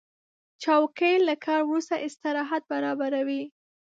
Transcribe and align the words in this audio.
چوکۍ 0.63 1.13
له 1.27 1.35
کار 1.45 1.61
وروسته 1.65 1.95
استراحت 2.07 2.61
برابروي. 2.71 3.43